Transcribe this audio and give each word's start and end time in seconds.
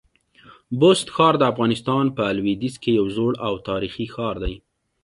بست 0.79 1.07
ښار 1.15 1.33
د 1.39 1.43
افغانستان 1.51 2.05
په 2.17 2.23
لودیځ 2.37 2.75
کي 2.83 2.91
یو 2.99 3.05
زوړ 3.15 3.33
او 3.47 3.53
تاریخي 3.69 4.05
ښار 4.15 4.35
دی. 4.43 4.55